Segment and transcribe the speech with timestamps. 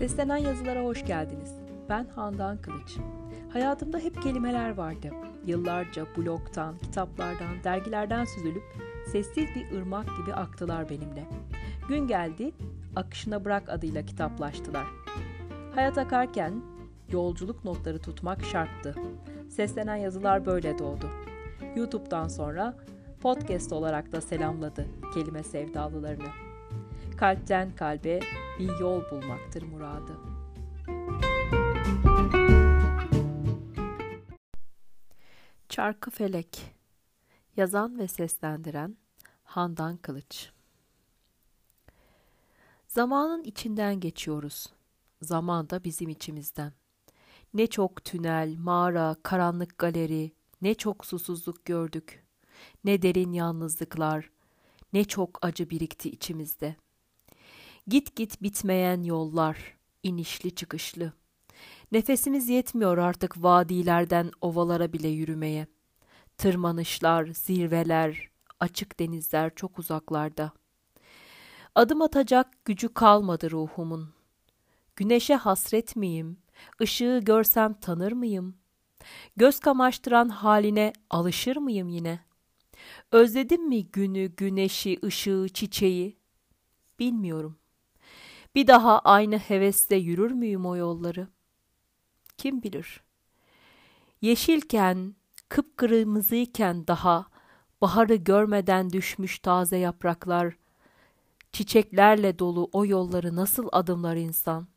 [0.00, 1.54] Seslenen yazılara hoş geldiniz.
[1.88, 2.96] Ben Handan Kılıç.
[3.52, 5.10] Hayatımda hep kelimeler vardı.
[5.46, 8.62] Yıllarca blogtan, kitaplardan, dergilerden süzülüp
[9.12, 11.24] sessiz bir ırmak gibi aktılar benimle.
[11.88, 12.52] Gün geldi,
[12.96, 14.86] akışına bırak adıyla kitaplaştılar.
[15.74, 16.62] Hayat akarken
[17.12, 18.94] yolculuk notları tutmak şarttı.
[19.48, 21.10] Seslenen yazılar böyle doğdu.
[21.76, 22.76] YouTube'dan sonra
[23.22, 26.49] podcast olarak da selamladı kelime sevdalılarını.
[27.20, 28.20] Kalpten kalbe
[28.58, 30.18] bir yol bulmaktır muradı.
[35.68, 36.74] Çarkı Felek
[37.56, 38.96] Yazan ve seslendiren
[39.44, 40.50] Handan Kılıç
[42.88, 44.66] Zamanın içinden geçiyoruz.
[45.22, 46.72] Zaman da bizim içimizden.
[47.54, 52.24] Ne çok tünel, mağara, karanlık galeri, ne çok susuzluk gördük.
[52.84, 54.30] Ne derin yalnızlıklar,
[54.92, 56.76] ne çok acı birikti içimizde.
[57.90, 61.12] Git git bitmeyen yollar, inişli çıkışlı.
[61.92, 65.66] Nefesimiz yetmiyor artık vadilerden ovalara bile yürümeye.
[66.38, 70.52] Tırmanışlar, zirveler, açık denizler çok uzaklarda.
[71.74, 74.08] Adım atacak gücü kalmadı ruhumun.
[74.96, 76.38] Güneşe hasret miyim?
[76.80, 78.56] Işığı görsem tanır mıyım?
[79.36, 82.20] Göz kamaştıran haline alışır mıyım yine?
[83.12, 86.16] Özledim mi günü, güneşi, ışığı, çiçeği?
[86.98, 87.60] Bilmiyorum.
[88.54, 91.28] Bir daha aynı hevesle yürür müyüm o yolları?
[92.38, 93.02] Kim bilir?
[94.20, 95.14] Yeşilken,
[95.48, 97.26] kıpkırmızıyken daha,
[97.80, 100.56] baharı görmeden düşmüş taze yapraklar,
[101.52, 104.68] çiçeklerle dolu o yolları nasıl adımlar insan?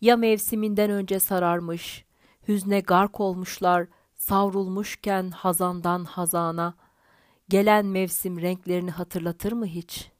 [0.00, 2.04] Ya mevsiminden önce sararmış,
[2.48, 6.74] hüzne gark olmuşlar, savrulmuşken hazandan hazana,
[7.48, 10.10] gelen mevsim renklerini hatırlatır mı hiç?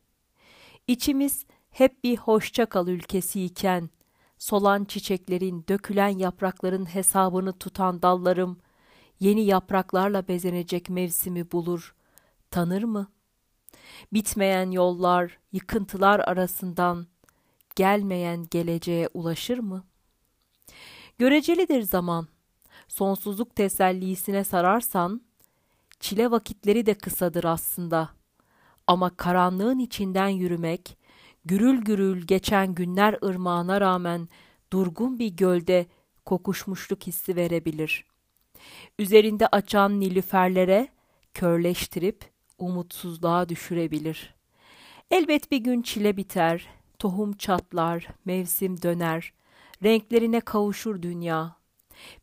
[0.86, 3.91] İçimiz hep bir hoşça kal ülkesiyken,
[4.39, 8.59] solan çiçeklerin, dökülen yaprakların hesabını tutan dallarım,
[9.20, 11.95] yeni yapraklarla bezenecek mevsimi bulur,
[12.51, 13.13] tanır mı?
[14.13, 17.07] Bitmeyen yollar, yıkıntılar arasından,
[17.77, 19.85] gelmeyen geleceğe ulaşır mı?
[21.19, 22.27] Görecelidir zaman.
[22.89, 25.23] Sonsuzluk tesellisine sararsan,
[26.01, 28.11] çile vakitleri de kısadır aslında.
[28.86, 30.98] Ama karanlığın içinden yürümek,
[31.45, 34.29] gürül gürül geçen günler ırmağına rağmen
[34.73, 35.86] durgun bir gölde
[36.25, 38.05] kokuşmuşluk hissi verebilir.
[38.98, 40.89] Üzerinde açan nilüferlere
[41.35, 44.35] körleştirip umutsuzluğa düşürebilir.
[45.11, 49.33] Elbet bir gün çile biter, tohum çatlar, mevsim döner,
[49.83, 51.57] renklerine kavuşur dünya.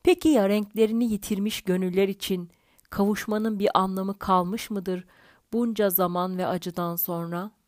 [0.03, 2.49] Peki ya renklerini yitirmiş gönüller için
[2.89, 5.05] kavuşmanın bir anlamı kalmış mıdır
[5.53, 7.58] bunca zaman ve acıdan sonra?''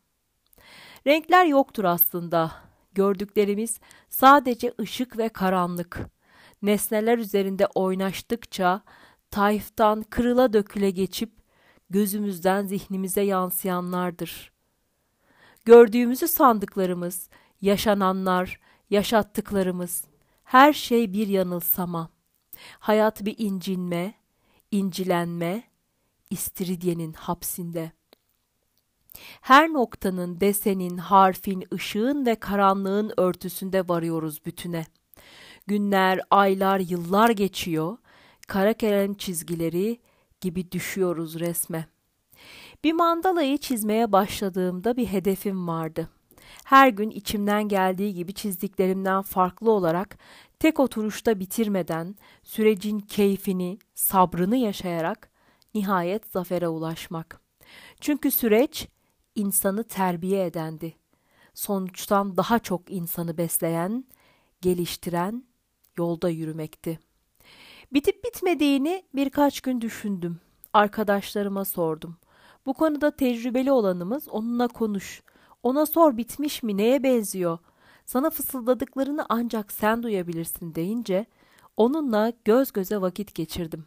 [1.06, 2.52] Renkler yoktur aslında.
[2.92, 6.00] Gördüklerimiz sadece ışık ve karanlık.
[6.62, 8.82] Nesneler üzerinde oynaştıkça
[9.30, 11.32] tayftan kırıla döküle geçip
[11.90, 14.52] gözümüzden zihnimize yansıyanlardır.
[15.64, 17.28] Gördüğümüzü sandıklarımız,
[17.60, 18.60] yaşananlar,
[18.90, 20.04] yaşattıklarımız,
[20.44, 22.10] her şey bir yanılsama.
[22.78, 24.14] Hayat bir incinme,
[24.70, 25.62] incilenme,
[26.30, 28.01] istiridyenin hapsinde.''
[29.40, 34.86] Her noktanın, desenin, harfin, ışığın ve karanlığın örtüsünde varıyoruz bütüne.
[35.66, 37.96] Günler, aylar, yıllar geçiyor,
[38.48, 40.00] kara kalem çizgileri
[40.40, 41.86] gibi düşüyoruz resme.
[42.84, 46.08] Bir mandalayı çizmeye başladığımda bir hedefim vardı.
[46.64, 50.18] Her gün içimden geldiği gibi çizdiklerimden farklı olarak
[50.58, 55.30] tek oturuşta bitirmeden sürecin keyfini, sabrını yaşayarak
[55.74, 57.40] nihayet zafere ulaşmak.
[58.00, 58.88] Çünkü süreç
[59.34, 60.94] insanı terbiye edendi.
[61.54, 64.04] Sonuçtan daha çok insanı besleyen,
[64.60, 65.44] geliştiren,
[65.96, 66.98] yolda yürümekti.
[67.92, 70.40] Bitip bitmediğini birkaç gün düşündüm.
[70.72, 72.16] Arkadaşlarıma sordum.
[72.66, 75.22] Bu konuda tecrübeli olanımız onunla konuş.
[75.62, 77.58] Ona sor bitmiş mi, neye benziyor?
[78.04, 81.26] Sana fısıldadıklarını ancak sen duyabilirsin deyince
[81.76, 83.84] onunla göz göze vakit geçirdim.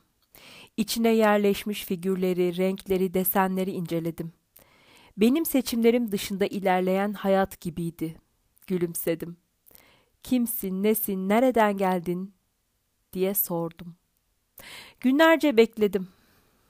[0.77, 4.44] İçine yerleşmiş figürleri, renkleri, desenleri inceledim.''
[5.17, 8.15] Benim seçimlerim dışında ilerleyen hayat gibiydi.
[8.67, 9.37] Gülümsedim.
[10.23, 12.33] Kimsin, nesin, nereden geldin
[13.13, 13.95] diye sordum.
[14.99, 16.07] Günlerce bekledim.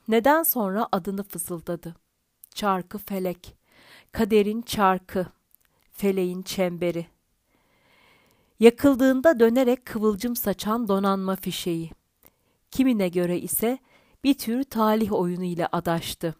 [0.07, 1.95] Neden sonra adını fısıldadı.
[2.55, 3.55] Çarkı felek,
[4.11, 5.27] kaderin çarkı,
[5.91, 7.07] feleğin çemberi.
[8.59, 11.91] Yakıldığında dönerek kıvılcım saçan donanma fişeği.
[12.71, 13.79] Kimine göre ise
[14.23, 16.35] bir tür talih oyunu ile adaştı.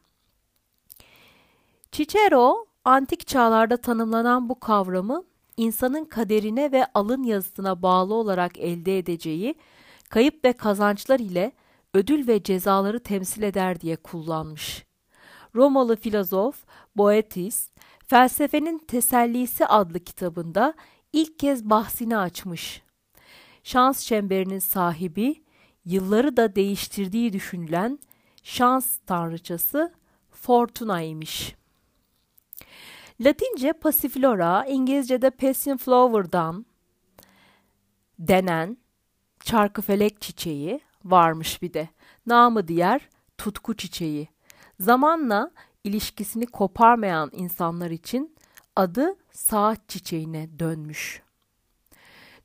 [1.91, 5.23] Cicero, antik çağlarda tanımlanan bu kavramı
[5.57, 9.55] insanın kaderine ve alın yazısına bağlı olarak elde edeceği
[10.09, 11.51] kayıp ve kazançlar ile
[11.93, 14.85] ödül ve cezaları temsil eder diye kullanmış.
[15.55, 16.65] Romalı filozof
[16.95, 17.69] Boetis,
[18.07, 20.73] Felsefenin Tesellisi adlı kitabında
[21.13, 22.81] ilk kez bahsini açmış.
[23.63, 25.43] Şans çemberinin sahibi,
[25.85, 27.99] yılları da değiştirdiği düşünülen
[28.43, 29.93] şans tanrıçası
[30.31, 31.55] Fortuna imiş.
[33.21, 36.65] Latince Passiflora, İngilizce'de Passion Flower'dan
[38.19, 38.77] denen
[39.39, 41.89] çarkıfelek çiçeği varmış bir de.
[42.25, 44.27] Namı diğer tutku çiçeği.
[44.79, 45.51] Zamanla
[45.83, 48.35] ilişkisini koparmayan insanlar için
[48.75, 51.21] adı saat çiçeğine dönmüş.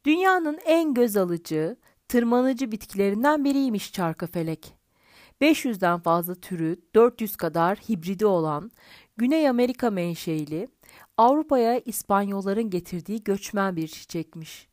[0.04, 1.76] Dünyanın en göz alıcı,
[2.08, 4.74] tırmanıcı bitkilerinden biriymiş çarkıfelek.
[5.40, 8.70] 500'den fazla türü, 400 kadar hibridi olan
[9.20, 10.68] Güney Amerika menşeili,
[11.16, 14.68] Avrupa'ya İspanyolların getirdiği göçmen bir çiçekmiş.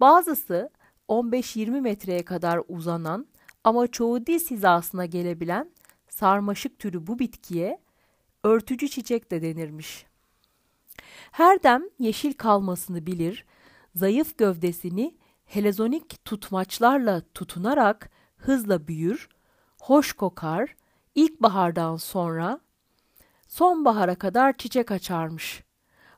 [0.00, 0.70] Bazısı
[1.08, 3.26] 15-20 metreye kadar uzanan
[3.64, 5.70] ama çoğu diz hizasına gelebilen
[6.08, 7.80] sarmaşık türü bu bitkiye
[8.44, 10.06] örtücü çiçek de denirmiş.
[11.30, 13.46] Her dem yeşil kalmasını bilir,
[13.94, 19.28] zayıf gövdesini helezonik tutmaçlarla tutunarak hızla büyür,
[19.80, 20.76] hoş kokar,
[21.14, 22.60] ilkbahardan sonra
[23.48, 25.64] sonbahara kadar çiçek açarmış.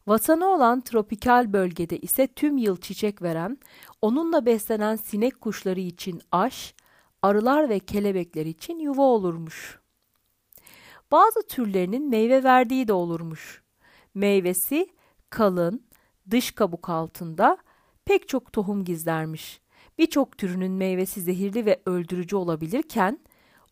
[0.06, 3.58] Vatanı olan tropikal bölgede ise tüm yıl çiçek veren,
[4.02, 6.74] onunla beslenen sinek kuşları için aş,
[7.22, 9.80] arılar ve kelebekler için yuva olurmuş.
[11.12, 13.62] Bazı türlerinin meyve verdiği de olurmuş.
[14.14, 14.88] Meyvesi
[15.30, 15.86] kalın,
[16.30, 17.58] dış kabuk altında
[18.04, 19.60] pek çok tohum gizlermiş.
[19.98, 23.18] Birçok türünün meyvesi zehirli ve öldürücü olabilirken,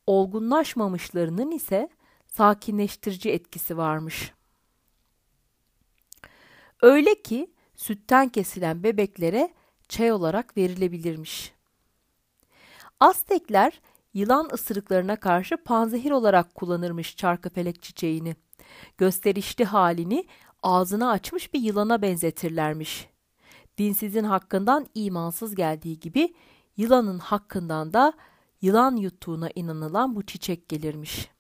[0.07, 1.89] olgunlaşmamışlarının ise
[2.29, 4.33] sakinleştirici etkisi varmış.
[6.83, 9.55] Öyle ki sütten kesilen bebeklere
[9.89, 11.53] çay olarak verilebilirmiş.
[13.01, 13.81] Aztekler
[14.15, 18.37] yılan ısırıklarına karşı panzehir olarak kullanırmış çarkıfelek çiçeğini.
[18.99, 20.27] Gösterişli halini
[20.63, 23.09] ağzını açmış bir yılana benzetirlermiş.
[23.79, 26.35] Dinsizin hakkından imansız geldiği gibi
[26.77, 28.13] yılanın hakkından da
[28.63, 31.31] yılan yuttuğuna inanılan bu çiçek gelirmiş.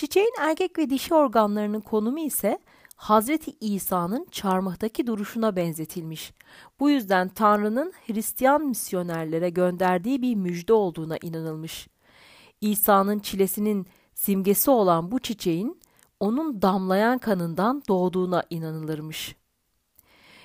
[0.00, 2.58] Çiçeğin erkek ve dişi organlarının konumu ise
[2.96, 6.32] Hazreti İsa'nın çarmıhtaki duruşuna benzetilmiş.
[6.80, 11.88] Bu yüzden Tanrı'nın Hristiyan misyonerlere gönderdiği bir müjde olduğuna inanılmış.
[12.60, 15.80] İsa'nın çilesinin simgesi olan bu çiçeğin
[16.20, 19.36] onun damlayan kanından doğduğuna inanılırmış.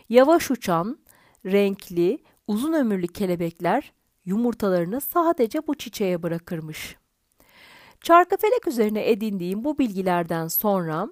[0.10, 1.00] Yavaş uçan,
[1.46, 3.94] renkli, uzun ömürlü kelebekler
[4.26, 6.98] yumurtalarını sadece bu çiçeğe bırakırmış.
[8.06, 11.08] Çarkıfelek üzerine edindiğim bu bilgilerden sonra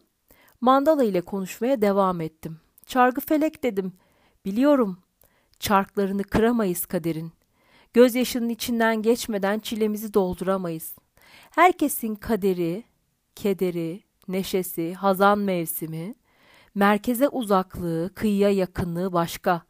[0.62, 2.60] Mandala ile konuşmaya devam ettim.
[2.86, 3.94] Çarkıfelek dedim.
[4.45, 4.98] Biliyorum.
[5.60, 7.31] Çarklarını kıramayız kaderin.
[7.94, 10.95] Gözyaşının içinden geçmeden çilemizi dolduramayız.
[11.50, 12.84] Herkesin kaderi,
[13.36, 16.16] kederi, neşesi, hazan mevsimi,
[16.75, 19.62] merkeze uzaklığı, kıyıya yakınlığı başka.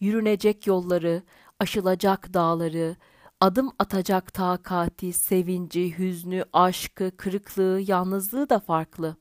[0.00, 1.22] Yürünecek yolları,
[1.58, 2.96] aşılacak dağları,
[3.40, 9.16] adım atacak takati, sevinci, hüznü, aşkı, kırıklığı, yalnızlığı da farklı.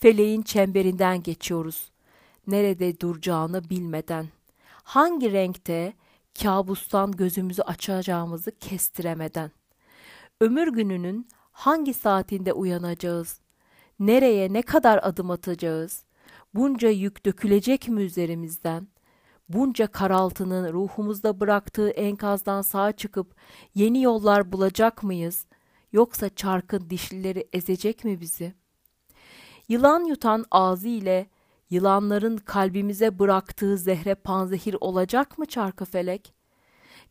[0.00, 1.92] Feleğin çemberinden geçiyoruz.
[2.46, 4.28] Nerede duracağını bilmeden.
[4.82, 5.92] Hangi renkte
[6.42, 9.50] kabustan gözümüzü açacağımızı kestiremeden.
[10.40, 13.40] Ömür gününün hangi saatinde uyanacağız?
[13.98, 16.04] Nereye ne kadar adım atacağız?
[16.54, 18.88] Bunca yük dökülecek mi üzerimizden?
[19.52, 23.34] Bunca karaltının ruhumuzda bıraktığı enkazdan sağ çıkıp
[23.74, 25.46] yeni yollar bulacak mıyız?
[25.92, 28.54] Yoksa çarkın dişlileri ezecek mi bizi?
[29.68, 31.26] Yılan yutan ağzı ile
[31.70, 36.34] yılanların kalbimize bıraktığı zehre panzehir olacak mı çarkı felek?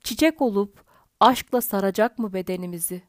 [0.03, 0.86] Çiçek olup
[1.19, 3.03] aşkla saracak mı bedenimizi?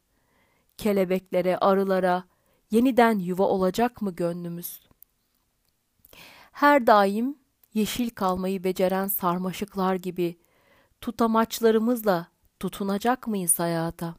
[0.77, 2.25] Kelebeklere, arılara
[2.71, 4.81] yeniden yuva olacak mı gönlümüz?
[6.53, 7.42] Her daim
[7.75, 10.39] yeşil kalmayı beceren sarmaşıklar gibi
[11.01, 12.27] tutamaçlarımızla
[12.61, 14.15] tutunacak mıyız hayata?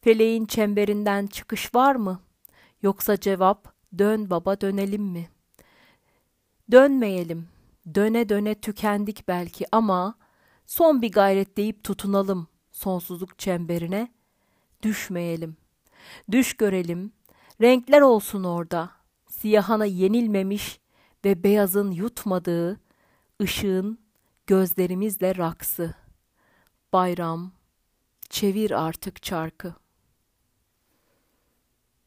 [0.00, 2.20] Feleğin çemberinden çıkış var mı?
[2.82, 5.28] Yoksa cevap dön baba dönelim mi?
[6.70, 7.48] Dönmeyelim.
[7.94, 10.14] Döne döne tükendik belki ama
[10.66, 14.12] son bir gayret deyip tutunalım sonsuzluk çemberine.
[14.82, 15.56] Düşmeyelim.
[16.30, 17.12] Düş görelim.
[17.60, 18.90] Renkler olsun orada.
[19.28, 20.80] Siyahana yenilmemiş
[21.24, 22.80] ve beyazın yutmadığı
[23.42, 23.98] ışığın
[24.46, 25.94] gözlerimizle raksı.
[26.92, 27.52] Bayram,
[28.30, 29.81] çevir artık çarkı.